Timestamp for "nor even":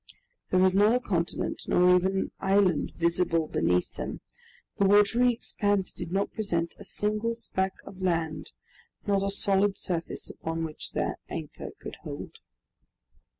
1.67-2.17